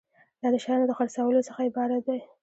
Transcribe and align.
دا 0.41 0.47
د 0.53 0.55
شیانو 0.63 0.89
د 0.89 0.93
خرڅولو 0.97 1.45
څخه 1.47 1.59
عبارت 1.69 2.01
دی. 2.07 2.19